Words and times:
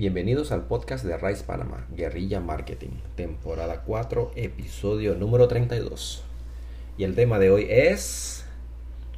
Bienvenidos 0.00 0.50
al 0.50 0.62
podcast 0.62 1.04
de 1.04 1.14
Rice 1.18 1.44
Panama, 1.44 1.86
Guerrilla 1.94 2.40
Marketing, 2.40 3.02
temporada 3.16 3.82
4, 3.82 4.30
episodio 4.34 5.14
número 5.14 5.46
32. 5.46 6.24
Y 6.96 7.04
el 7.04 7.14
tema 7.14 7.38
de 7.38 7.50
hoy 7.50 7.66
es 7.68 8.46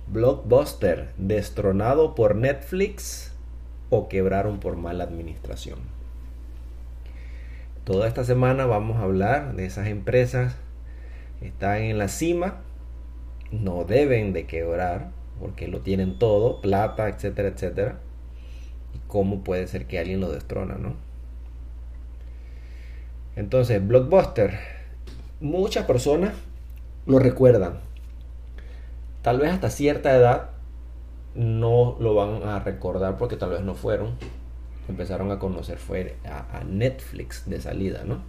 Blockbuster, 0.09 1.11
destronado 1.19 2.17
por 2.17 2.35
Netflix 2.35 3.33
o 3.91 4.09
quebraron 4.09 4.59
por 4.59 4.75
mala 4.75 5.05
administración. 5.05 5.79
Toda 7.85 8.09
esta 8.09 8.25
semana 8.25 8.67
vamos 8.67 8.97
a 8.97 9.05
hablar 9.05 9.55
de 9.55 9.67
esas 9.67 9.87
empresas 9.87 10.57
que 11.39 11.47
están 11.47 11.83
en 11.83 11.99
la 11.99 12.09
cima, 12.09 12.57
no 13.53 13.85
deben 13.85 14.33
de 14.33 14.47
quebrar 14.47 15.13
porque 15.39 15.69
lo 15.69 15.79
tienen 15.79 16.19
todo, 16.19 16.61
plata, 16.61 17.09
etcétera, 17.09 17.51
etcétera 17.51 18.01
cómo 19.07 19.45
puede 19.45 19.67
ser 19.67 19.87
que 19.87 19.99
alguien 19.99 20.21
lo 20.21 20.31
destrona, 20.31 20.77
¿no? 20.77 20.95
Entonces, 23.37 23.87
Blockbuster, 23.87 24.59
muchas 25.41 25.87
personas 25.87 26.35
lo 27.07 27.19
recuerdan. 27.19 27.81
Tal 29.23 29.39
vez 29.39 29.53
hasta 29.53 29.71
cierta 29.71 30.15
edad 30.15 30.51
no 31.35 31.97
lo 31.99 32.15
van 32.15 32.43
a 32.43 32.61
recordar 32.61 33.17
porque 33.17 33.37
tal 33.37 33.51
vez 33.51 33.63
no 33.63 33.75
fueron. 33.75 34.11
Empezaron 34.89 35.31
a 35.31 35.39
conocer 35.39 35.79
fue 35.79 36.17
a, 36.25 36.63
Netflix 36.65 37.49
de 37.49 37.61
salida, 37.61 38.03
¿no? 38.05 38.23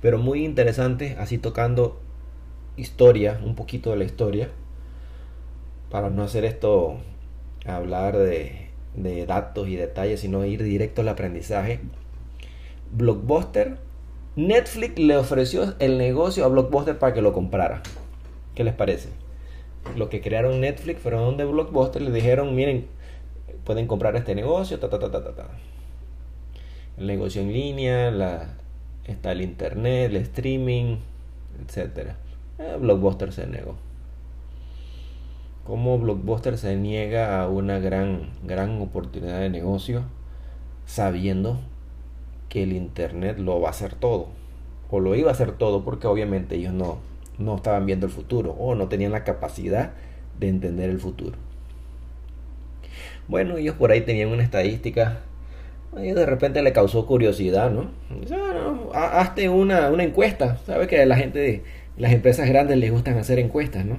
Pero 0.00 0.18
muy 0.18 0.44
interesante, 0.44 1.16
así 1.20 1.38
tocando 1.38 2.00
historia, 2.76 3.40
un 3.44 3.54
poquito 3.54 3.90
de 3.90 3.96
la 3.96 4.04
historia, 4.04 4.48
para 5.90 6.10
no 6.10 6.24
hacer 6.24 6.44
esto, 6.44 6.96
hablar 7.66 8.16
de 8.16 8.71
de 8.94 9.26
datos 9.26 9.68
y 9.68 9.76
detalles, 9.76 10.20
sino 10.20 10.44
ir 10.44 10.62
directo 10.62 11.00
al 11.00 11.08
aprendizaje. 11.08 11.80
Blockbuster, 12.92 13.78
Netflix 14.36 14.98
le 14.98 15.16
ofreció 15.16 15.74
el 15.78 15.98
negocio 15.98 16.44
a 16.44 16.48
Blockbuster 16.48 16.98
para 16.98 17.14
que 17.14 17.22
lo 17.22 17.32
comprara. 17.32 17.82
¿Qué 18.54 18.64
les 18.64 18.74
parece? 18.74 19.08
Lo 19.96 20.08
que 20.08 20.20
crearon 20.20 20.60
Netflix 20.60 21.00
fueron 21.00 21.24
donde 21.24 21.44
Blockbuster 21.44 22.02
le 22.02 22.10
dijeron, 22.10 22.54
miren, 22.54 22.86
pueden 23.64 23.86
comprar 23.86 24.14
este 24.16 24.34
negocio, 24.34 24.78
ta, 24.78 24.88
ta, 24.88 24.98
ta, 24.98 25.10
ta, 25.10 25.34
ta. 25.34 25.48
El 26.98 27.06
negocio 27.06 27.40
en 27.40 27.52
línea, 27.52 28.10
la, 28.10 28.54
está 29.04 29.32
el 29.32 29.40
internet, 29.40 30.10
el 30.10 30.16
streaming, 30.16 30.98
etc. 31.60 32.10
Eh, 32.58 32.76
Blockbuster 32.78 33.32
se 33.32 33.46
negó 33.46 33.76
cómo 35.64 35.98
Blockbuster 35.98 36.58
se 36.58 36.76
niega 36.76 37.40
a 37.40 37.48
una 37.48 37.78
gran, 37.78 38.30
gran 38.44 38.80
oportunidad 38.80 39.40
de 39.40 39.50
negocio 39.50 40.02
sabiendo 40.86 41.60
que 42.48 42.64
el 42.64 42.72
Internet 42.72 43.38
lo 43.38 43.60
va 43.60 43.68
a 43.68 43.70
hacer 43.70 43.94
todo. 43.94 44.28
O 44.90 45.00
lo 45.00 45.14
iba 45.14 45.30
a 45.30 45.32
hacer 45.32 45.52
todo 45.52 45.84
porque 45.84 46.06
obviamente 46.06 46.56
ellos 46.56 46.74
no, 46.74 46.98
no 47.38 47.56
estaban 47.56 47.86
viendo 47.86 48.06
el 48.06 48.12
futuro 48.12 48.52
o 48.52 48.74
no 48.74 48.88
tenían 48.88 49.12
la 49.12 49.24
capacidad 49.24 49.92
de 50.38 50.48
entender 50.48 50.90
el 50.90 51.00
futuro. 51.00 51.38
Bueno, 53.28 53.56
ellos 53.56 53.76
por 53.76 53.90
ahí 53.90 54.02
tenían 54.02 54.28
una 54.28 54.42
estadística. 54.42 55.20
Ellos 55.96 56.16
de 56.16 56.26
repente 56.26 56.62
le 56.62 56.72
causó 56.72 57.06
curiosidad, 57.06 57.70
¿no? 57.70 57.90
hazte 58.94 59.48
una, 59.48 59.90
una 59.90 60.04
encuesta. 60.04 60.58
Sabes 60.66 60.88
que 60.88 61.04
la 61.06 61.16
gente, 61.16 61.62
las 61.96 62.12
empresas 62.12 62.48
grandes 62.48 62.76
les 62.78 62.90
gustan 62.90 63.16
hacer 63.16 63.38
encuestas, 63.38 63.86
¿no? 63.86 63.98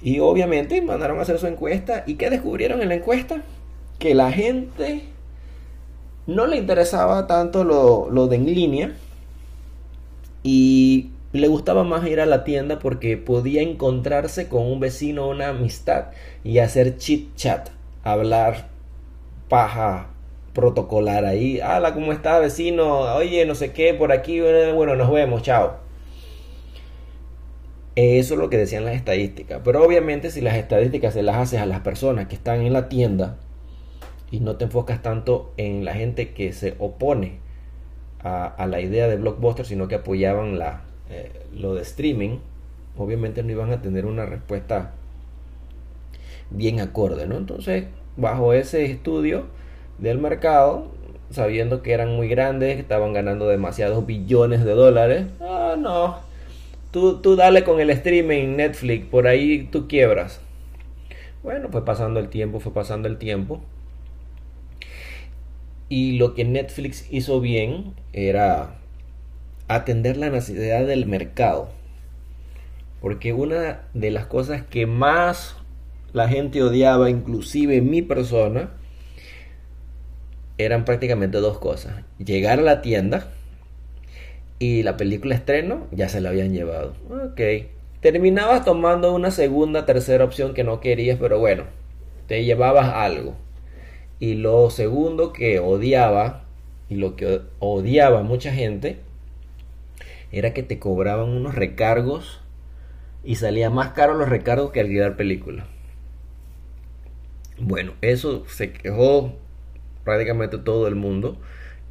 Y 0.00 0.20
obviamente 0.20 0.80
mandaron 0.80 1.18
a 1.18 1.22
hacer 1.22 1.38
su 1.38 1.46
encuesta. 1.46 2.04
¿Y 2.06 2.14
qué 2.14 2.30
descubrieron 2.30 2.82
en 2.82 2.88
la 2.88 2.94
encuesta? 2.94 3.42
Que 3.98 4.14
la 4.14 4.30
gente 4.30 5.04
no 6.26 6.46
le 6.46 6.56
interesaba 6.56 7.26
tanto 7.26 7.64
lo, 7.64 8.26
de 8.28 8.36
en 8.36 8.46
línea. 8.46 8.92
Y 10.42 11.10
le 11.32 11.48
gustaba 11.48 11.84
más 11.84 12.06
ir 12.06 12.20
a 12.20 12.26
la 12.26 12.44
tienda 12.44 12.78
porque 12.78 13.16
podía 13.16 13.62
encontrarse 13.62 14.48
con 14.48 14.64
un 14.64 14.80
vecino 14.80 15.28
una 15.28 15.48
amistad 15.48 16.06
y 16.44 16.58
hacer 16.58 16.96
chit 16.96 17.34
chat, 17.34 17.68
hablar 18.02 18.68
paja 19.48 20.10
protocolar 20.52 21.24
ahí. 21.24 21.60
Hola, 21.60 21.94
¿cómo 21.94 22.12
está 22.12 22.38
vecino? 22.38 23.00
Oye, 23.14 23.44
no 23.46 23.54
sé 23.54 23.72
qué, 23.72 23.94
por 23.94 24.12
aquí, 24.12 24.40
bueno, 24.40 24.96
nos 24.96 25.10
vemos, 25.10 25.42
chao. 25.42 25.87
Eso 28.00 28.34
es 28.34 28.40
lo 28.40 28.48
que 28.48 28.56
decían 28.56 28.84
las 28.84 28.94
estadísticas. 28.94 29.60
Pero 29.64 29.84
obviamente 29.84 30.30
si 30.30 30.40
las 30.40 30.54
estadísticas 30.54 31.14
se 31.14 31.24
las 31.24 31.34
haces 31.34 31.60
a 31.60 31.66
las 31.66 31.80
personas 31.80 32.28
que 32.28 32.36
están 32.36 32.60
en 32.60 32.72
la 32.72 32.88
tienda 32.88 33.38
y 34.30 34.38
no 34.38 34.54
te 34.54 34.66
enfocas 34.66 35.02
tanto 35.02 35.52
en 35.56 35.84
la 35.84 35.94
gente 35.94 36.32
que 36.32 36.52
se 36.52 36.76
opone 36.78 37.40
a, 38.22 38.66
la 38.68 38.80
idea 38.80 39.08
de 39.08 39.16
Blockbuster, 39.16 39.66
sino 39.66 39.88
que 39.88 39.96
apoyaban 39.96 40.60
la, 40.60 40.82
eh, 41.10 41.32
lo 41.52 41.74
de 41.74 41.82
streaming, 41.82 42.38
obviamente 42.96 43.42
no 43.42 43.50
iban 43.50 43.72
a 43.72 43.82
tener 43.82 44.06
una 44.06 44.26
respuesta 44.26 44.92
bien 46.50 46.78
acorde, 46.78 47.26
¿no? 47.26 47.36
Entonces, 47.36 47.86
bajo 48.16 48.52
ese 48.52 48.84
estudio 48.84 49.46
del 49.98 50.18
mercado, 50.18 50.86
sabiendo 51.30 51.82
que 51.82 51.94
eran 51.94 52.14
muy 52.14 52.28
grandes, 52.28 52.76
que 52.76 52.80
estaban 52.80 53.12
ganando 53.12 53.48
demasiados 53.48 54.06
billones 54.06 54.64
de 54.64 54.74
dólares, 54.74 55.26
ah, 55.40 55.74
no, 55.76 56.27
Tú, 56.90 57.36
dale 57.36 57.64
con 57.64 57.80
el 57.80 57.90
streaming 57.90 58.56
Netflix, 58.56 59.04
por 59.06 59.26
ahí 59.26 59.68
tú 59.70 59.88
quiebras. 59.88 60.40
Bueno, 61.42 61.68
fue 61.70 61.84
pasando 61.84 62.18
el 62.18 62.30
tiempo, 62.30 62.60
fue 62.60 62.72
pasando 62.72 63.08
el 63.08 63.18
tiempo. 63.18 63.60
Y 65.90 66.18
lo 66.18 66.34
que 66.34 66.44
Netflix 66.44 67.06
hizo 67.10 67.40
bien 67.40 67.94
era 68.12 68.76
atender 69.68 70.16
la 70.16 70.30
necesidad 70.30 70.86
del 70.86 71.04
mercado. 71.04 71.68
Porque 73.00 73.34
una 73.34 73.82
de 73.92 74.10
las 74.10 74.26
cosas 74.26 74.62
que 74.62 74.86
más 74.86 75.56
la 76.14 76.28
gente 76.28 76.62
odiaba, 76.62 77.10
inclusive 77.10 77.82
mi 77.82 78.00
persona, 78.00 78.70
eran 80.56 80.86
prácticamente 80.86 81.38
dos 81.38 81.58
cosas. 81.58 82.02
Llegar 82.18 82.58
a 82.58 82.62
la 82.62 82.80
tienda 82.80 83.30
y 84.58 84.82
la 84.82 84.96
película 84.96 85.34
estreno 85.34 85.86
ya 85.92 86.08
se 86.08 86.20
la 86.20 86.30
habían 86.30 86.52
llevado. 86.52 86.94
Ok. 87.10 87.40
Terminabas 88.00 88.64
tomando 88.64 89.14
una 89.14 89.30
segunda, 89.30 89.86
tercera 89.86 90.24
opción 90.24 90.54
que 90.54 90.64
no 90.64 90.80
querías, 90.80 91.18
pero 91.20 91.38
bueno, 91.38 91.64
te 92.26 92.44
llevabas 92.44 92.88
algo. 92.94 93.34
Y 94.20 94.34
lo 94.34 94.70
segundo 94.70 95.32
que 95.32 95.58
odiaba, 95.58 96.44
y 96.88 96.96
lo 96.96 97.16
que 97.16 97.40
odiaba 97.58 98.22
mucha 98.22 98.52
gente, 98.52 98.98
era 100.30 100.52
que 100.52 100.62
te 100.62 100.78
cobraban 100.78 101.28
unos 101.28 101.54
recargos 101.54 102.40
y 103.24 103.36
salía 103.36 103.70
más 103.70 103.90
caro 103.90 104.14
los 104.14 104.28
recargos 104.28 104.70
que 104.70 104.80
alquilar 104.80 105.16
película. 105.16 105.66
Bueno, 107.58 107.94
eso 108.00 108.44
se 108.46 108.72
quejó 108.72 109.34
prácticamente 110.04 110.58
todo 110.58 110.86
el 110.86 110.94
mundo 110.94 111.38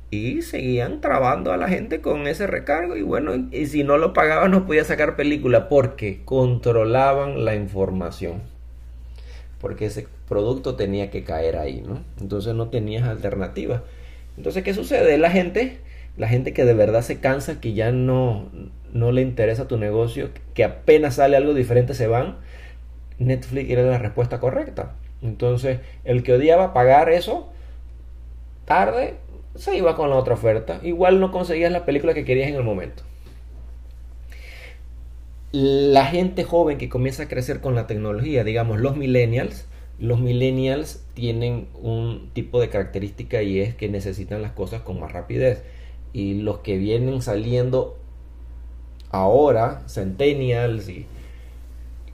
y 0.09 0.41
seguían 0.41 1.01
trabando 1.01 1.51
a 1.51 1.57
la 1.57 1.67
gente 1.67 1.99
con 1.99 2.27
ese 2.27 2.47
recargo 2.47 2.95
y 2.95 3.01
bueno, 3.01 3.49
y 3.51 3.65
si 3.65 3.83
no 3.83 3.97
lo 3.97 4.13
pagaban 4.13 4.51
no 4.51 4.65
podía 4.65 4.85
sacar 4.85 5.15
película 5.15 5.67
porque 5.67 6.21
controlaban 6.23 7.43
la 7.43 7.55
información. 7.55 8.41
Porque 9.59 9.87
ese 9.87 10.07
producto 10.27 10.75
tenía 10.75 11.09
que 11.09 11.23
caer 11.23 11.57
ahí, 11.57 11.81
¿no? 11.81 12.03
Entonces 12.21 12.53
no 12.53 12.69
tenías 12.69 13.07
alternativa. 13.07 13.83
Entonces, 14.37 14.63
¿qué 14.63 14.73
sucede? 14.73 15.17
La 15.17 15.31
gente, 15.31 15.79
la 16.15 16.27
gente 16.27 16.53
que 16.53 16.63
de 16.63 16.75
verdad 16.75 17.01
se 17.01 17.19
cansa, 17.19 17.59
que 17.59 17.73
ya 17.73 17.91
no, 17.91 18.49
no 18.93 19.11
le 19.11 19.21
interesa 19.21 19.67
tu 19.67 19.77
negocio, 19.77 20.29
que 20.53 20.63
apenas 20.63 21.15
sale 21.15 21.37
algo 21.37 21.53
diferente 21.53 21.95
se 21.95 22.07
van, 22.07 22.37
Netflix 23.17 23.69
era 23.69 23.81
la 23.83 23.97
respuesta 23.97 24.39
correcta. 24.39 24.93
Entonces, 25.23 25.79
el 26.03 26.21
que 26.21 26.33
odiaba 26.33 26.73
pagar 26.73 27.09
eso, 27.09 27.49
tarde 28.65 29.15
se 29.57 29.75
iba 29.75 29.95
con 29.95 30.09
la 30.09 30.15
otra 30.15 30.35
oferta. 30.35 30.79
Igual 30.83 31.19
no 31.19 31.31
conseguías 31.31 31.71
la 31.71 31.85
película 31.85 32.13
que 32.13 32.25
querías 32.25 32.49
en 32.49 32.55
el 32.55 32.63
momento. 32.63 33.03
La 35.51 36.05
gente 36.05 36.43
joven 36.43 36.77
que 36.77 36.89
comienza 36.89 37.23
a 37.23 37.27
crecer 37.27 37.61
con 37.61 37.75
la 37.75 37.87
tecnología, 37.87 38.43
digamos 38.43 38.79
los 38.79 38.97
millennials, 38.97 39.65
los 39.99 40.19
millennials 40.19 41.03
tienen 41.13 41.67
un 41.81 42.29
tipo 42.33 42.61
de 42.61 42.69
característica 42.69 43.41
y 43.41 43.59
es 43.59 43.73
que 43.73 43.89
necesitan 43.89 44.41
las 44.41 44.51
cosas 44.51 44.81
con 44.81 44.99
más 44.99 45.11
rapidez. 45.11 45.63
Y 46.13 46.35
los 46.41 46.59
que 46.59 46.77
vienen 46.77 47.21
saliendo 47.21 47.97
ahora, 49.09 49.81
centennials, 49.87 50.89
y 50.89 51.05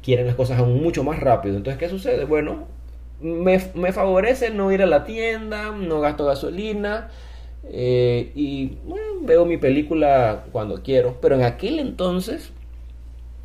quieren 0.01 0.27
las 0.27 0.35
cosas 0.35 0.59
aún 0.59 0.81
mucho 0.81 1.03
más 1.03 1.19
rápido. 1.19 1.57
Entonces, 1.57 1.79
¿qué 1.79 1.89
sucede? 1.89 2.25
Bueno, 2.25 2.67
me, 3.21 3.59
me 3.73 3.91
favorece 3.91 4.49
no 4.49 4.71
ir 4.71 4.81
a 4.81 4.85
la 4.85 5.03
tienda, 5.03 5.71
no 5.71 6.01
gasto 6.01 6.25
gasolina, 6.25 7.09
eh, 7.69 8.31
y 8.35 8.77
veo 9.21 9.45
mi 9.45 9.57
película 9.57 10.45
cuando 10.51 10.83
quiero. 10.83 11.17
Pero 11.21 11.35
en 11.35 11.43
aquel 11.43 11.79
entonces 11.79 12.51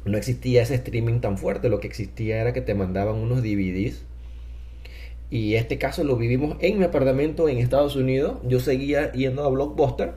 no 0.05 0.17
existía 0.17 0.62
ese 0.62 0.75
streaming 0.75 1.20
tan 1.20 1.38
fuerte. 1.38 1.69
Lo 1.69 1.81
que 1.81 1.87
existía 1.87 2.41
era 2.41 2.53
que 2.53 2.61
te 2.61 2.75
mandaban 2.75 3.17
unos 3.17 3.43
DVDs 3.43 4.05
y 5.31 5.56
este 5.56 5.79
caso 5.79 6.05
lo 6.05 6.17
vivimos 6.17 6.56
en 6.61 6.79
mi 6.79 6.85
apartamento 6.85 7.49
en 7.49 7.59
Estados 7.59 7.97
Unidos. 7.97 8.38
Yo 8.44 8.61
seguía 8.61 9.12
yendo 9.12 9.44
a 9.44 9.49
Blockbuster 9.49 10.15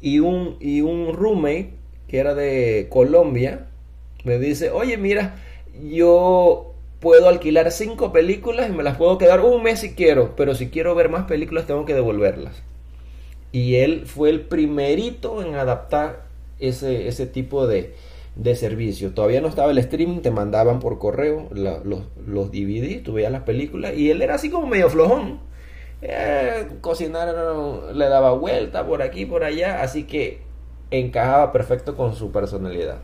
y 0.00 0.18
un, 0.18 0.56
y 0.60 0.80
un 0.80 1.12
roommate 1.14 1.70
que 2.08 2.18
era 2.18 2.34
de 2.34 2.88
Colombia 2.90 3.68
me 4.24 4.38
dice, 4.38 4.70
oye 4.70 4.96
mira, 4.96 5.36
yo 5.88 6.74
puedo 7.00 7.28
alquilar 7.28 7.70
cinco 7.70 8.12
películas 8.12 8.68
y 8.68 8.72
me 8.72 8.82
las 8.82 8.96
puedo 8.96 9.18
quedar 9.18 9.40
un 9.40 9.62
mes 9.62 9.80
si 9.80 9.94
quiero, 9.94 10.34
pero 10.36 10.54
si 10.54 10.68
quiero 10.68 10.94
ver 10.94 11.08
más 11.08 11.24
películas 11.24 11.66
tengo 11.66 11.84
que 11.84 11.94
devolverlas. 11.94 12.62
Y 13.52 13.76
él 13.76 14.04
fue 14.06 14.30
el 14.30 14.40
primerito 14.40 15.42
en 15.42 15.54
adaptar 15.54 16.24
ese, 16.58 17.08
ese 17.08 17.26
tipo 17.26 17.66
de, 17.66 17.94
de 18.34 18.56
servicio. 18.56 19.12
Todavía 19.12 19.40
no 19.40 19.48
estaba 19.48 19.70
el 19.70 19.78
streaming, 19.78 20.20
te 20.20 20.30
mandaban 20.30 20.80
por 20.80 20.98
correo 20.98 21.48
los, 21.52 22.04
los 22.26 22.50
DVD, 22.50 23.02
tú 23.02 23.14
veías 23.14 23.32
las 23.32 23.42
películas 23.42 23.94
y 23.94 24.10
él 24.10 24.22
era 24.22 24.34
así 24.36 24.50
como 24.50 24.66
medio 24.66 24.88
flojón. 24.88 25.40
Eh, 26.00 26.66
cocinar 26.80 27.32
le 27.94 28.08
daba 28.08 28.32
vuelta 28.32 28.86
por 28.86 29.02
aquí, 29.02 29.24
por 29.24 29.44
allá, 29.44 29.82
así 29.82 30.04
que 30.04 30.40
encajaba 30.90 31.52
perfecto 31.52 31.96
con 31.96 32.14
su 32.14 32.32
personalidad. 32.32 32.98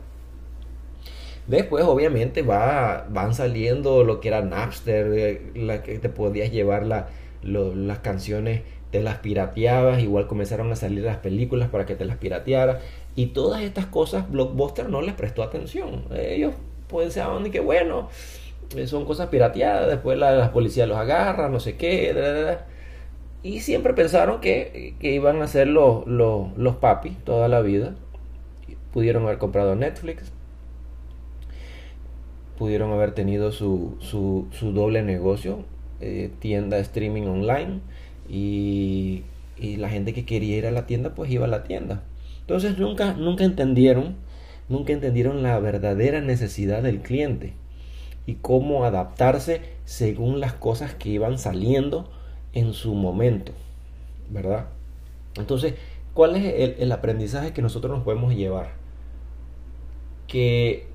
Después, 1.47 1.83
obviamente, 1.85 2.43
va, 2.43 3.07
van 3.09 3.33
saliendo 3.33 4.03
lo 4.03 4.19
que 4.19 4.27
era 4.27 4.41
Napster, 4.41 5.11
eh, 5.13 5.51
la 5.55 5.81
que 5.81 5.97
te 5.97 6.09
podías 6.09 6.51
llevar 6.51 6.85
las 6.85 7.99
canciones, 7.99 8.61
te 8.91 9.01
las 9.01 9.19
pirateabas, 9.19 10.01
igual 10.01 10.27
comenzaron 10.27 10.71
a 10.71 10.75
salir 10.75 11.03
las 11.03 11.17
películas 11.17 11.69
para 11.69 11.85
que 11.85 11.95
te 11.95 12.05
las 12.05 12.17
piratearas. 12.17 12.81
Y 13.15 13.27
todas 13.27 13.61
estas 13.61 13.85
cosas 13.85 14.29
Blockbuster 14.29 14.89
no 14.89 15.01
les 15.01 15.13
prestó 15.13 15.43
atención. 15.43 16.05
Ellos 16.15 16.53
pensaban 16.89 17.51
que 17.51 17.59
bueno, 17.59 18.09
eh, 18.75 18.87
son 18.87 19.05
cosas 19.05 19.29
pirateadas, 19.29 19.87
después 19.87 20.17
la, 20.17 20.31
la 20.31 20.51
policía 20.51 20.87
los 20.87 20.97
agarra, 20.97 21.49
no 21.49 21.59
sé 21.59 21.75
qué. 21.77 22.57
Y 23.43 23.61
siempre 23.61 23.93
pensaron 23.93 24.41
que, 24.41 24.95
iban 24.99 25.41
a 25.41 25.47
ser 25.47 25.67
los, 25.67 26.05
los, 26.07 26.57
los 26.57 26.75
papis 26.75 27.17
toda 27.23 27.47
la 27.47 27.61
vida. 27.61 27.95
Pudieron 28.91 29.23
haber 29.23 29.37
comprado 29.37 29.75
Netflix, 29.75 30.31
pudieron 32.57 32.91
haber 32.91 33.11
tenido 33.11 33.51
su, 33.51 33.97
su, 33.99 34.47
su 34.51 34.71
doble 34.71 35.03
negocio, 35.03 35.59
eh, 36.01 36.31
tienda 36.39 36.79
streaming 36.79 37.27
online 37.27 37.81
y, 38.29 39.23
la 39.77 39.89
gente 39.89 40.13
que 40.13 40.25
quería 40.25 40.55
ir 40.55 40.65
a 40.67 40.71
la 40.71 40.85
tienda 40.85 41.13
pues 41.15 41.29
iba 41.31 41.45
a 41.45 41.49
la 41.49 41.63
tienda. 41.63 42.03
Entonces 42.41 42.77
nunca, 42.77 43.13
nunca 43.13 43.43
entendieron, 43.43 44.15
nunca 44.69 44.93
entendieron 44.93 45.43
la 45.43 45.59
verdadera 45.59 46.21
necesidad 46.21 46.81
del 46.81 47.01
cliente 47.01 47.53
y 48.25 48.35
cómo 48.35 48.85
adaptarse 48.85 49.61
según 49.83 50.39
las 50.39 50.53
cosas 50.53 50.95
que 50.95 51.09
iban 51.09 51.37
saliendo 51.37 52.09
en 52.53 52.73
su 52.73 52.93
momento, 52.93 53.51
¿verdad? 54.29 54.67
Entonces, 55.35 55.73
¿cuál 56.13 56.37
es 56.37 56.45
el, 56.45 56.75
el 56.79 56.91
aprendizaje 56.93 57.51
que 57.51 57.61
nosotros 57.61 57.93
nos 57.93 58.03
podemos 58.05 58.33
llevar? 58.33 58.71
Que 60.27 60.87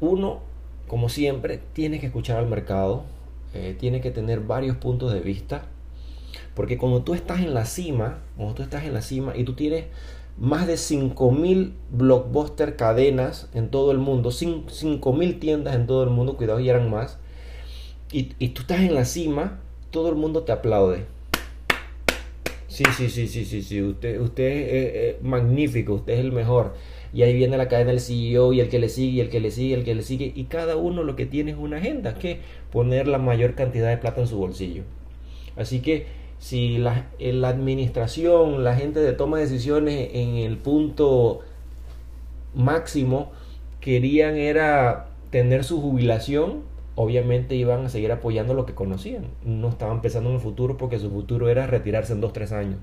uno 0.00 0.40
como 0.86 1.08
siempre, 1.08 1.60
tiene 1.72 1.98
que 2.00 2.06
escuchar 2.06 2.38
al 2.38 2.46
mercado, 2.46 3.04
eh, 3.54 3.76
tiene 3.78 4.00
que 4.00 4.10
tener 4.10 4.40
varios 4.40 4.76
puntos 4.76 5.12
de 5.12 5.20
vista, 5.20 5.66
porque 6.54 6.78
cuando 6.78 7.02
tú 7.02 7.14
estás 7.14 7.40
en 7.40 7.54
la 7.54 7.64
cima, 7.64 8.18
cuando 8.36 8.54
tú 8.54 8.62
estás 8.62 8.84
en 8.84 8.94
la 8.94 9.02
cima 9.02 9.36
y 9.36 9.44
tú 9.44 9.54
tienes 9.54 9.84
más 10.38 10.66
de 10.66 10.74
5.000 10.74 11.72
blockbuster 11.90 12.76
cadenas 12.76 13.48
en 13.54 13.70
todo 13.70 13.90
el 13.92 13.98
mundo, 13.98 14.30
5.000 14.30 15.38
tiendas 15.38 15.74
en 15.74 15.86
todo 15.86 16.04
el 16.04 16.10
mundo, 16.10 16.36
cuidado, 16.36 16.60
y 16.60 16.68
eran 16.68 16.90
más, 16.90 17.18
y, 18.12 18.32
y, 18.38 18.48
tú 18.48 18.62
estás 18.62 18.80
en 18.80 18.94
la 18.94 19.04
cima, 19.04 19.60
todo 19.90 20.10
el 20.10 20.14
mundo 20.14 20.42
te 20.42 20.52
aplaude. 20.52 21.06
Sí, 22.68 22.84
sí, 22.96 23.08
sí, 23.08 23.26
sí, 23.26 23.44
sí, 23.44 23.62
sí, 23.62 23.82
usted, 23.82 24.20
usted 24.20 24.44
es 24.44 25.22
magnífico, 25.22 25.94
usted 25.94 26.14
es 26.14 26.20
el 26.20 26.32
mejor 26.32 26.74
y 27.16 27.22
ahí 27.22 27.32
viene 27.32 27.56
la 27.56 27.68
cadena 27.68 27.92
del 27.92 28.00
CEO 28.00 28.52
y 28.52 28.60
el 28.60 28.68
que 28.68 28.78
le 28.78 28.90
sigue 28.90 29.16
y 29.16 29.20
el 29.20 29.30
que 29.30 29.40
le 29.40 29.50
sigue, 29.50 29.74
el 29.74 29.84
que 29.84 29.94
le 29.94 30.02
sigue 30.02 30.32
y 30.34 30.44
cada 30.44 30.76
uno 30.76 31.02
lo 31.02 31.16
que 31.16 31.24
tiene 31.24 31.52
es 31.52 31.56
una 31.56 31.78
agenda, 31.78 32.14
que 32.14 32.40
poner 32.70 33.08
la 33.08 33.16
mayor 33.16 33.54
cantidad 33.54 33.88
de 33.88 33.96
plata 33.96 34.20
en 34.20 34.26
su 34.26 34.36
bolsillo. 34.36 34.82
Así 35.56 35.80
que 35.80 36.04
si 36.38 36.78
la, 36.78 37.06
la 37.18 37.48
administración, 37.48 38.64
la 38.64 38.74
gente 38.76 39.00
de 39.00 39.12
toma 39.12 39.38
de 39.38 39.44
decisiones 39.44 40.10
en 40.12 40.36
el 40.36 40.58
punto 40.58 41.40
máximo 42.54 43.32
querían 43.80 44.36
era 44.36 45.08
tener 45.30 45.64
su 45.64 45.80
jubilación, 45.80 46.62
obviamente 46.94 47.54
iban 47.54 47.86
a 47.86 47.88
seguir 47.88 48.12
apoyando 48.12 48.54
lo 48.54 48.66
que 48.66 48.74
conocían. 48.74 49.26
No 49.44 49.68
estaban 49.68 50.02
pensando 50.02 50.30
en 50.30 50.36
el 50.36 50.40
futuro 50.40 50.76
porque 50.76 50.98
su 50.98 51.10
futuro 51.10 51.48
era 51.48 51.66
retirarse 51.66 52.12
en 52.12 52.22
2-3 52.22 52.52
años. 52.52 52.78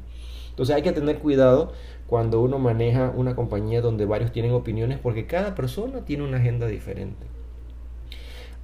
Entonces 0.49 0.75
hay 0.75 0.83
que 0.83 0.91
tener 0.91 1.17
cuidado 1.17 1.73
cuando 2.06 2.39
uno 2.39 2.59
maneja 2.59 3.11
una 3.15 3.35
compañía 3.35 3.81
donde 3.81 4.06
varios 4.06 4.31
tienen 4.31 4.51
opiniones 4.51 4.99
porque 4.99 5.25
cada 5.25 5.56
persona 5.56 6.06
tiene 6.06 6.23
una 6.23 6.38
agenda 6.38 6.67
diferente. 6.67 7.25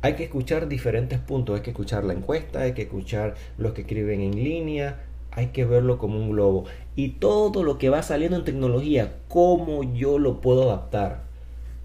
Hay 0.02 0.16
que 0.16 0.24
escuchar 0.24 0.68
diferentes 0.70 1.20
puntos, 1.20 1.56
hay 1.56 1.62
que 1.62 1.72
escuchar 1.72 2.04
la 2.06 2.14
encuesta, 2.14 2.62
hay 2.62 2.74
que 2.74 2.84
escuchar 2.84 3.36
los 3.58 3.74
que 3.74 3.82
escriben 3.82 4.22
en 4.22 4.36
línea, 4.36 5.02
hay 5.32 5.48
que 5.48 5.66
verlo 5.66 5.98
como 5.98 6.18
un 6.18 6.32
globo. 6.32 6.66
Y 6.96 7.10
todo 7.10 7.64
lo 7.64 7.78
que 7.78 7.90
va 7.90 8.02
saliendo 8.02 8.38
en 8.38 8.46
tecnología, 8.46 9.14
cómo 9.28 9.94
yo 9.94 10.18
lo 10.18 10.42
puedo 10.42 10.64
adaptar. 10.64 11.24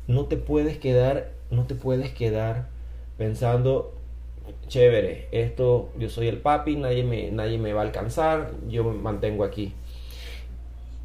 No 0.06 0.26
te 0.26 0.36
puedes 0.36 0.78
quedar, 0.78 1.32
no 1.50 1.64
te 1.64 1.74
puedes 1.74 2.12
quedar 2.12 2.68
pensando, 3.18 3.94
chévere, 4.68 5.28
esto 5.32 5.90
yo 5.98 6.08
soy 6.08 6.28
el 6.28 6.38
papi, 6.38 6.76
nadie 6.76 7.04
me, 7.04 7.30
nadie 7.30 7.58
me 7.58 7.72
va 7.72 7.82
a 7.82 7.84
alcanzar, 7.84 8.52
yo 8.68 8.84
me 8.84 8.94
mantengo 8.94 9.44
aquí. 9.44 9.72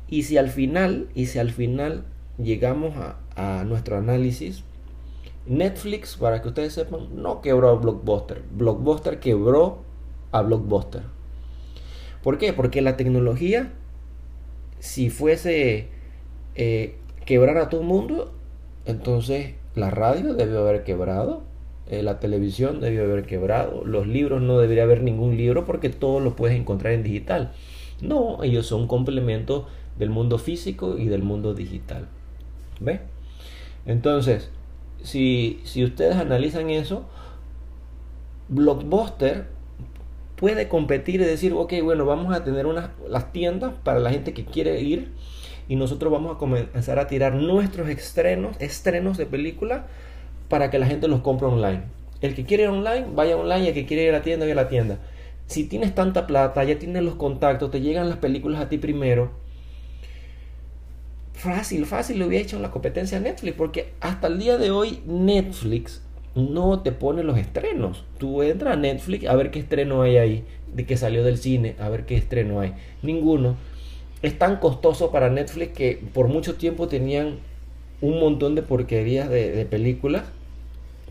Y 0.09 0.23
si 0.23 0.37
al 0.37 0.49
final, 0.49 1.07
y 1.13 1.27
si 1.27 1.39
al 1.39 1.51
final 1.51 2.03
llegamos 2.37 2.95
a, 2.97 3.15
nuestro 3.63 3.95
análisis, 3.95 4.65
Netflix, 5.45 6.15
para 6.17 6.41
que 6.41 6.49
ustedes 6.49 6.73
sepan, 6.73 7.21
no 7.21 7.41
quebró 7.41 7.69
a 7.69 7.75
Blockbuster. 7.75 8.43
Blockbuster 8.51 9.19
quebró 9.19 9.79
a 10.31 10.41
Blockbuster. 10.41 11.03
¿Por 12.23 12.37
qué? 12.37 12.53
Porque 12.53 12.81
la 12.81 12.97
tecnología, 12.97 13.71
si 14.79 15.09
fuese 15.09 15.87
eh, 16.55 16.95
quebrar 17.25 17.57
a 17.57 17.69
todo 17.69 17.81
el 17.81 17.87
mundo, 17.87 18.33
entonces 18.85 19.55
la 19.75 19.89
radio 19.89 20.33
debió 20.33 20.59
haber 20.59 20.83
quebrado, 20.83 21.43
eh, 21.87 22.03
la 22.03 22.19
televisión 22.19 22.81
debió 22.81 23.03
haber 23.03 23.25
quebrado, 23.25 23.83
los 23.85 24.05
libros 24.07 24.41
no 24.41 24.59
debería 24.59 24.83
haber 24.83 25.01
ningún 25.01 25.37
libro 25.37 25.65
porque 25.65 25.89
todo 25.89 26.19
lo 26.19 26.35
puedes 26.35 26.59
encontrar 26.59 26.93
en 26.93 27.03
digital. 27.03 27.53
No, 28.01 28.43
ellos 28.43 28.65
son 28.67 28.87
complementos 28.87 29.65
del 29.97 30.09
mundo 30.09 30.37
físico 30.37 30.97
y 30.97 31.07
del 31.07 31.23
mundo 31.23 31.53
digital. 31.53 32.07
¿Ve? 32.79 33.01
Entonces, 33.85 34.49
si, 35.03 35.61
si 35.63 35.83
ustedes 35.83 36.15
analizan 36.15 36.69
eso, 36.69 37.05
Blockbuster 38.47 39.47
puede 40.35 40.67
competir 40.67 41.21
y 41.21 41.25
decir, 41.25 41.53
ok, 41.53 41.73
bueno, 41.83 42.05
vamos 42.05 42.33
a 42.33 42.43
tener 42.43 42.65
unas, 42.65 42.89
las 43.07 43.31
tiendas 43.31 43.73
para 43.83 43.99
la 43.99 44.09
gente 44.09 44.33
que 44.33 44.45
quiere 44.45 44.79
ir 44.81 45.11
y 45.67 45.75
nosotros 45.75 46.11
vamos 46.11 46.35
a 46.35 46.39
comenzar 46.39 46.97
a 46.97 47.07
tirar 47.07 47.35
nuestros 47.35 47.89
estrenos, 47.89 48.55
estrenos 48.59 49.17
de 49.17 49.25
película 49.25 49.85
para 50.47 50.71
que 50.71 50.79
la 50.79 50.87
gente 50.87 51.07
los 51.07 51.21
compre 51.21 51.47
online. 51.47 51.83
El 52.21 52.35
que 52.35 52.45
quiere 52.45 52.63
ir 52.63 52.69
online, 52.69 53.05
vaya 53.13 53.37
online 53.37 53.65
y 53.65 53.67
el 53.67 53.73
que 53.73 53.85
quiere 53.85 54.03
ir 54.03 54.09
a 54.09 54.13
la 54.13 54.21
tienda, 54.23 54.45
vaya 54.45 54.59
a 54.59 54.63
la 54.63 54.69
tienda. 54.69 54.97
Si 55.45 55.65
tienes 55.65 55.93
tanta 55.93 56.25
plata, 56.25 56.63
ya 56.63 56.79
tienes 56.79 57.03
los 57.03 57.15
contactos, 57.15 57.71
te 57.71 57.81
llegan 57.81 58.09
las 58.09 58.17
películas 58.17 58.61
a 58.61 58.69
ti 58.69 58.77
primero, 58.77 59.31
Fácil, 61.39 61.85
fácil 61.85 62.19
lo 62.19 62.27
hubiera 62.27 62.43
hecho 62.43 62.59
la 62.59 62.69
competencia 62.69 63.17
Netflix, 63.17 63.55
porque 63.55 63.93
hasta 64.01 64.27
el 64.27 64.39
día 64.39 64.57
de 64.57 64.71
hoy 64.71 64.99
Netflix 65.05 66.01
no 66.35 66.81
te 66.81 66.91
pone 66.91 67.23
los 67.23 67.37
estrenos. 67.37 68.03
Tú 68.17 68.43
entras 68.43 68.73
a 68.73 68.77
Netflix 68.77 69.25
a 69.25 69.37
ver 69.37 69.49
qué 69.49 69.59
estreno 69.59 70.01
hay 70.01 70.17
ahí, 70.17 70.43
de 70.75 70.85
que 70.85 70.97
salió 70.97 71.23
del 71.23 71.37
cine, 71.37 71.75
a 71.79 71.87
ver 71.87 72.05
qué 72.05 72.17
estreno 72.17 72.59
hay. 72.59 72.73
Ninguno. 73.03 73.55
Es 74.21 74.37
tan 74.37 74.57
costoso 74.57 75.11
para 75.11 75.29
Netflix 75.29 75.71
que 75.71 76.01
por 76.13 76.27
mucho 76.27 76.55
tiempo 76.55 76.89
tenían 76.89 77.39
un 78.01 78.19
montón 78.19 78.53
de 78.53 78.61
porquerías 78.61 79.29
de, 79.29 79.65
películas, 79.65 80.23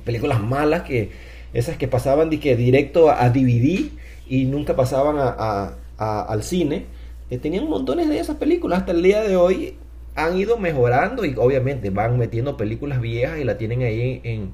películas 0.04 0.42
malas 0.42 0.82
que 0.82 1.10
esas 1.54 1.78
que 1.78 1.88
pasaban 1.88 2.28
de 2.28 2.38
que 2.38 2.54
directo 2.54 3.08
a, 3.08 3.30
DVD 3.30 3.86
y 4.28 4.44
nunca 4.44 4.76
pasaban 4.76 5.16
a, 5.18 5.72
al 5.96 6.42
cine. 6.42 6.84
Eh, 7.30 7.38
tenían 7.38 7.66
montones 7.66 8.10
de 8.10 8.18
esas 8.18 8.36
películas 8.36 8.80
hasta 8.80 8.92
el 8.92 9.02
día 9.02 9.22
de 9.22 9.34
hoy 9.34 9.78
han 10.18 10.36
ido 10.36 10.58
mejorando 10.58 11.24
y 11.24 11.34
obviamente 11.36 11.90
van 11.90 12.18
metiendo 12.18 12.56
películas 12.56 13.00
viejas 13.00 13.38
y 13.38 13.44
la 13.44 13.56
tienen 13.56 13.82
ahí 13.82 14.20
en, 14.24 14.50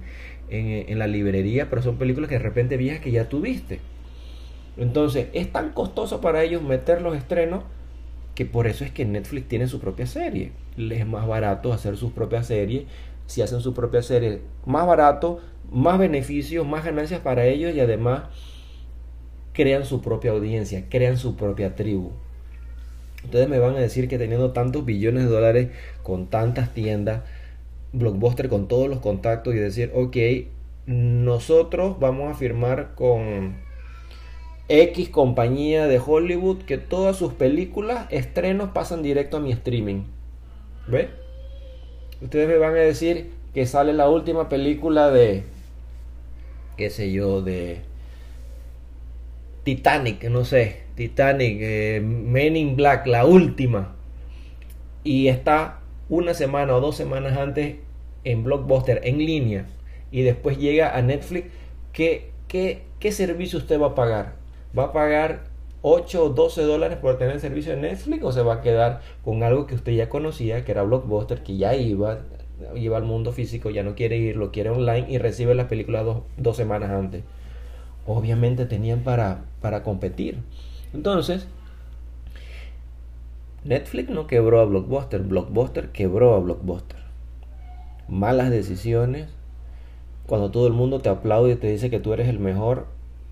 en, 0.50 0.98
la 0.98 1.06
librería, 1.06 1.70
pero 1.70 1.80
son 1.82 1.96
películas 1.96 2.28
que 2.28 2.36
de 2.36 2.44
repente 2.44 2.76
viejas 2.76 3.00
que 3.00 3.10
ya 3.10 3.30
tuviste. 3.30 3.80
Entonces, 4.76 5.28
es 5.32 5.50
tan 5.50 5.70
costoso 5.70 6.20
para 6.20 6.42
ellos 6.42 6.62
meter 6.62 7.00
los 7.00 7.16
estrenos 7.16 7.64
que 8.34 8.44
por 8.44 8.66
eso 8.66 8.84
es 8.84 8.90
que 8.90 9.06
Netflix 9.06 9.48
tiene 9.48 9.66
su 9.66 9.80
propia 9.80 10.06
serie. 10.06 10.52
Les 10.76 11.00
es 11.00 11.06
más 11.06 11.26
barato 11.26 11.72
hacer 11.72 11.96
sus 11.96 12.12
propias 12.12 12.48
series. 12.48 12.84
Si 13.26 13.40
hacen 13.40 13.60
su 13.60 13.72
propia 13.72 14.02
serie, 14.02 14.42
más 14.66 14.86
barato, 14.86 15.40
más 15.72 15.98
beneficios, 15.98 16.66
más 16.66 16.84
ganancias 16.84 17.20
para 17.20 17.46
ellos 17.46 17.74
y 17.74 17.80
además 17.80 18.24
crean 19.54 19.86
su 19.86 20.02
propia 20.02 20.32
audiencia, 20.32 20.84
crean 20.90 21.16
su 21.16 21.36
propia 21.36 21.74
tribu. 21.74 22.10
Ustedes 23.24 23.48
me 23.48 23.58
van 23.58 23.76
a 23.76 23.80
decir 23.80 24.08
que 24.08 24.18
teniendo 24.18 24.52
tantos 24.52 24.84
billones 24.84 25.24
de 25.24 25.30
dólares 25.30 25.68
con 26.02 26.26
tantas 26.28 26.72
tiendas, 26.72 27.22
Blockbuster 27.92 28.48
con 28.48 28.66
todos 28.68 28.88
los 28.88 28.98
contactos 28.98 29.54
y 29.54 29.58
decir, 29.58 29.92
ok, 29.94 30.16
nosotros 30.86 31.98
vamos 32.00 32.30
a 32.30 32.34
firmar 32.34 32.94
con 32.94 33.56
X 34.68 35.08
compañía 35.10 35.86
de 35.86 36.00
Hollywood 36.04 36.62
que 36.62 36.78
todas 36.78 37.16
sus 37.16 37.32
películas, 37.34 38.06
estrenos 38.10 38.70
pasan 38.70 39.02
directo 39.02 39.36
a 39.36 39.40
mi 39.40 39.52
streaming. 39.52 40.04
¿Ve? 40.88 41.10
Ustedes 42.20 42.48
me 42.48 42.58
van 42.58 42.72
a 42.72 42.80
decir 42.80 43.30
que 43.52 43.66
sale 43.66 43.92
la 43.92 44.08
última 44.08 44.48
película 44.48 45.10
de, 45.10 45.44
qué 46.76 46.90
sé 46.90 47.12
yo, 47.12 47.42
de 47.42 47.80
Titanic, 49.62 50.24
no 50.24 50.44
sé, 50.44 50.83
Titanic, 50.94 51.58
eh, 51.60 52.00
Men 52.02 52.56
in 52.56 52.76
Black, 52.76 53.06
la 53.06 53.24
última. 53.24 53.94
Y 55.02 55.28
está 55.28 55.80
una 56.08 56.34
semana 56.34 56.74
o 56.74 56.80
dos 56.80 56.96
semanas 56.96 57.36
antes 57.36 57.76
en 58.24 58.44
Blockbuster 58.44 59.00
en 59.04 59.18
línea 59.18 59.66
y 60.10 60.22
después 60.22 60.58
llega 60.58 60.96
a 60.96 61.02
Netflix, 61.02 61.48
¿qué, 61.92 62.30
qué, 62.46 62.82
qué 63.00 63.10
servicio 63.10 63.58
usted 63.58 63.80
va 63.80 63.88
a 63.88 63.94
pagar? 63.94 64.36
¿Va 64.76 64.84
a 64.84 64.92
pagar 64.92 65.44
8 65.82 66.24
o 66.24 66.28
12 66.28 66.62
dólares 66.62 66.98
por 66.98 67.18
tener 67.18 67.34
el 67.34 67.40
servicio 67.40 67.74
de 67.74 67.82
Netflix 67.82 68.22
o 68.22 68.30
se 68.30 68.42
va 68.42 68.54
a 68.54 68.60
quedar 68.60 69.00
con 69.24 69.42
algo 69.42 69.66
que 69.66 69.74
usted 69.74 69.92
ya 69.92 70.08
conocía, 70.08 70.64
que 70.64 70.72
era 70.72 70.84
Blockbuster, 70.84 71.42
que 71.42 71.56
ya 71.56 71.74
iba, 71.74 72.20
iba 72.76 72.96
al 72.96 73.02
mundo 73.02 73.32
físico, 73.32 73.70
ya 73.70 73.82
no 73.82 73.96
quiere 73.96 74.16
ir, 74.18 74.36
lo 74.36 74.52
quiere 74.52 74.70
online 74.70 75.06
y 75.10 75.18
recibe 75.18 75.56
la 75.56 75.66
película 75.66 76.04
dos, 76.04 76.22
dos 76.36 76.56
semanas 76.56 76.90
antes? 76.90 77.24
Obviamente 78.06 78.66
tenían 78.66 79.00
para, 79.00 79.46
para 79.60 79.82
competir. 79.82 80.38
Entonces, 80.94 81.48
Netflix 83.64 84.10
no 84.10 84.28
quebró 84.28 84.60
a 84.60 84.64
Blockbuster, 84.64 85.22
Blockbuster 85.22 85.90
quebró 85.90 86.34
a 86.34 86.38
Blockbuster. 86.38 87.00
Malas 88.08 88.50
decisiones. 88.50 89.28
Cuando 90.26 90.52
todo 90.52 90.68
el 90.68 90.72
mundo 90.72 91.00
te 91.00 91.08
aplaude 91.08 91.52
y 91.52 91.56
te 91.56 91.66
dice 91.66 91.90
que 91.90 91.98
tú 91.98 92.12
eres 92.12 92.28
el 92.28 92.38
mejor, 92.38 92.86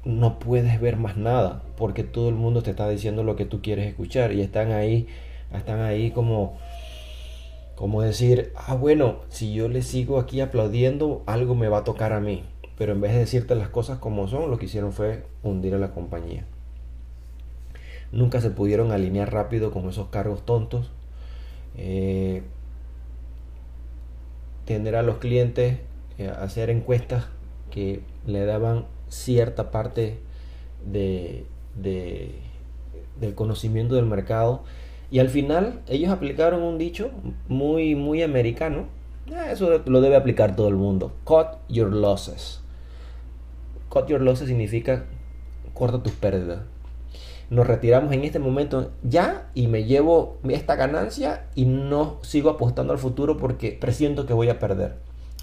no 0.05 0.41
puedes 0.41 0.81
ver 0.81 0.97
más 0.97 1.17
nada, 1.17 1.63
porque 1.77 2.03
todo 2.03 2.29
el 2.29 2.35
mundo 2.35 2.63
te 2.63 2.71
está 2.71 2.89
diciendo 2.89 3.23
lo 3.23 3.37
que 3.37 3.47
tú 3.47 3.63
quieres 3.63 3.87
escuchar 3.87 4.33
y 4.33 4.41
están 4.41 4.73
ahí, 4.73 5.07
están 5.55 5.81
ahí 5.81 6.11
como 6.11 6.59
como 7.77 8.03
decir, 8.03 8.53
ah 8.55 8.75
bueno, 8.75 9.21
si 9.29 9.55
yo 9.55 9.69
le 9.69 9.83
sigo 9.83 10.19
aquí 10.19 10.41
aplaudiendo, 10.41 11.23
algo 11.27 11.55
me 11.55 11.69
va 11.69 11.79
a 11.79 11.85
tocar 11.85 12.13
a 12.13 12.21
mí. 12.21 12.45
Pero 12.77 12.93
en 12.93 13.01
vez 13.01 13.13
de 13.13 13.21
decirte 13.21 13.55
las 13.55 13.69
cosas 13.69 13.99
como 13.99 14.29
son, 14.29 14.51
lo 14.51 14.59
que 14.59 14.67
hicieron 14.67 14.93
fue 14.93 15.25
hundir 15.43 15.75
a 15.75 15.79
la 15.79 15.93
compañía 15.93 16.45
nunca 18.13 18.41
se 18.41 18.51
pudieron 18.51 18.93
alinear 18.93 19.33
rápido 19.33 19.71
con 19.71 19.89
esos 19.89 20.09
cargos 20.09 20.45
tontos. 20.45 20.91
Eh, 21.77 22.43
tener 24.67 24.95
a 24.95 25.03
los 25.03 25.17
clientes 25.17 25.79
eh, 26.19 26.29
hacer 26.29 26.71
encuestas 26.71 27.27
que 27.71 28.03
le 28.27 28.45
daban 28.45 28.85
cierta 29.09 29.71
parte 29.71 30.19
de, 30.85 31.45
del 31.75 33.35
conocimiento 33.35 33.95
del 33.95 34.07
mercado. 34.07 34.63
Y 35.11 35.19
al 35.19 35.29
final 35.29 35.81
ellos 35.89 36.11
aplicaron 36.11 36.63
un 36.63 36.79
dicho 36.79 37.11
muy 37.49 37.95
muy 37.95 38.23
americano. 38.23 38.87
Ah, 39.35 39.51
eso 39.53 39.83
lo 39.85 40.01
debe 40.01 40.17
aplicar 40.17 40.57
todo 40.57 40.69
el 40.69 40.77
mundo. 40.77 41.13
Cut 41.25 41.59
your 41.69 41.93
losses. 41.93 42.61
Cut 43.89 44.07
your 44.07 44.21
losses 44.21 44.49
significa 44.49 45.05
corta 45.75 46.03
tus 46.03 46.13
pérdidas 46.13 46.61
nos 47.51 47.67
retiramos 47.67 48.13
en 48.13 48.25
este 48.25 48.39
momento 48.39 48.93
ya 49.03 49.51
y 49.55 49.67
me 49.67 49.85
llevo 49.85 50.39
esta 50.49 50.77
ganancia 50.77 51.47
y 51.55 51.67
no 51.67 52.19
sigo 52.23 52.51
apostando 52.51 52.93
al 52.93 52.99
futuro 52.99 53.37
porque 53.37 53.77
presiento 53.79 54.27
que 54.27 54.33
voy 54.33 54.49
a 54.49 54.59
perder. 54.59 54.97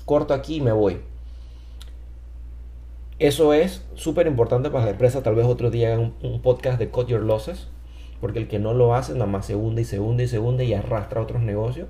Corto 0.06 0.34
aquí 0.34 0.56
y 0.56 0.62
me 0.62 0.72
voy. 0.72 0.98
Eso 3.20 3.53
es 3.53 3.86
súper 3.96 4.27
importante 4.27 4.70
para 4.70 4.86
la 4.86 4.91
empresa. 4.91 5.22
Tal 5.22 5.36
vez 5.36 5.46
otro 5.46 5.70
día 5.70 5.94
hagan 5.94 6.13
un, 6.22 6.41
podcast 6.41 6.79
de 6.79 6.89
Cut 6.89 7.08
Your 7.08 7.22
Losses. 7.22 7.68
Porque 8.22 8.39
el 8.39 8.48
que 8.48 8.60
no 8.60 8.74
lo 8.74 8.96
hace 8.96 9.13
nada 9.13 9.25
más 9.25 9.46
se 9.46 9.56
hunde 9.56 9.84
y 9.84 9.86
se 9.86 10.00
hunde 10.00 10.24
y 10.24 10.27
se 10.27 10.39
hunde 10.39 10.65
y 10.65 10.74
arrastra 10.74 11.22
otros 11.22 11.41
negocios. 11.41 11.88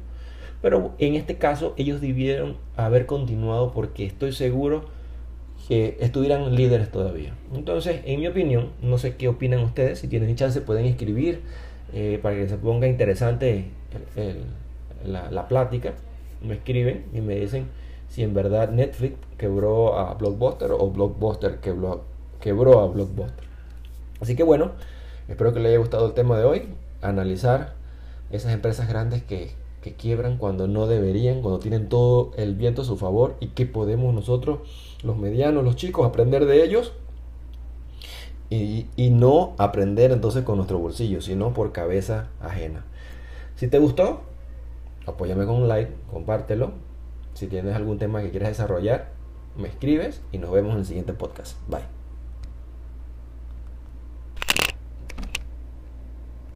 Pero 0.62 0.94
en 0.98 1.16
este 1.16 1.38
caso 1.38 1.74
ellos 1.78 2.02
debieron 2.02 2.58
haber 2.76 3.06
continuado 3.06 3.72
porque 3.72 4.06
estoy 4.06 4.34
seguro 4.34 4.86
que 5.70 5.98
estuvieran 6.00 6.56
líderes 6.56 6.90
todavía. 6.90 7.36
Entonces, 7.54 8.02
en 8.04 8.20
mi 8.20 8.28
opinión, 8.28 8.72
no 8.82 8.98
sé 8.98 9.16
qué 9.16 9.28
opinan 9.28 9.60
ustedes, 9.60 10.00
si 10.00 10.08
tienen 10.08 10.36
chance 10.36 10.60
pueden 10.62 10.86
escribir 10.86 11.42
eh, 11.94 12.20
para 12.24 12.36
que 12.36 12.50
se 12.50 12.58
ponga 12.58 12.88
interesante 12.88 13.66
la, 15.06 15.48
plática. 15.48 15.94
Me 16.42 16.56
escriben 16.56 17.06
y 17.14 17.22
me 17.22 17.36
dicen 17.36 17.68
si 18.08 18.24
en 18.24 18.34
verdad 18.34 18.72
Netflix 18.72 19.16
quebró 19.38 20.00
a 20.00 20.16
Blockbuster 20.16 20.72
o 20.72 20.90
Blockbuster 20.90 21.60
quebró, 21.60 22.04
quebró 22.42 22.80
a 22.80 22.88
Blockbuster. 22.88 23.46
Así 24.20 24.36
que 24.36 24.42
bueno, 24.42 24.72
espero 25.28 25.54
que 25.54 25.60
les 25.60 25.70
haya 25.70 25.78
gustado 25.78 26.08
el 26.08 26.14
tema 26.14 26.40
de 26.40 26.46
hoy, 26.46 26.64
analizar 27.04 27.76
esas 28.32 28.54
empresas 28.54 28.90
grandes 28.90 29.22
que, 29.22 29.52
que 29.82 29.94
quiebran 29.94 30.38
cuando 30.38 30.68
no 30.68 30.88
deberían, 30.88 31.42
cuando 31.42 31.60
tienen 31.60 31.90
todo 31.90 32.32
el 32.38 32.56
viento 32.56 32.82
a 32.82 32.86
su 32.86 32.98
favor 32.98 33.36
y 33.40 33.48
que 33.48 33.66
podemos 33.66 34.14
nosotros 34.14 34.60
los 35.04 35.18
medianos, 35.18 35.64
los 35.64 35.76
chicos, 35.76 36.06
aprender 36.06 36.46
de 36.46 36.64
ellos 36.64 36.94
y, 38.50 38.88
no 39.12 39.54
aprender 39.58 40.12
entonces 40.12 40.44
con 40.44 40.58
nuestro 40.58 40.80
bolsillo, 40.80 41.22
sino 41.22 41.54
por 41.54 41.72
cabeza 41.72 42.30
ajena. 42.42 42.84
Si 43.56 43.68
te 43.68 43.80
gustó, 43.80 44.22
apóyame 45.06 45.46
con 45.46 45.56
un 45.56 45.68
like, 45.68 45.92
compártelo. 46.12 46.72
Si 47.34 47.48
tienes 47.48 47.76
algún 47.76 48.00
tema 48.00 48.22
que 48.22 48.32
quieras 48.32 48.50
desarrollar, 48.50 49.12
me 49.56 49.68
escribes 49.68 50.22
y 50.32 50.40
nos 50.40 50.52
vemos 50.52 50.74
en 50.74 50.80
el 50.80 50.86
siguiente 50.86 51.14
podcast. 51.14 51.58
Bye. 51.68 51.99